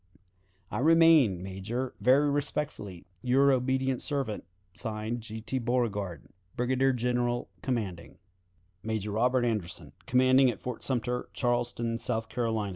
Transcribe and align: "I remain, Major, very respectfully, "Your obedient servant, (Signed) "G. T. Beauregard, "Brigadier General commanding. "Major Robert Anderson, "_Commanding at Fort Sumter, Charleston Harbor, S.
"I 0.71 0.79
remain, 0.79 1.43
Major, 1.43 1.93
very 2.01 2.27
respectfully, 2.31 3.05
"Your 3.21 3.51
obedient 3.51 4.01
servant, 4.01 4.45
(Signed) 4.73 5.21
"G. 5.21 5.41
T. 5.41 5.59
Beauregard, 5.59 6.25
"Brigadier 6.55 6.91
General 6.91 7.49
commanding. 7.61 8.17
"Major 8.81 9.11
Robert 9.11 9.45
Anderson, 9.45 9.93
"_Commanding 10.07 10.49
at 10.49 10.59
Fort 10.59 10.81
Sumter, 10.83 11.29
Charleston 11.33 11.99
Harbor, 12.03 12.47
S. 12.65 12.69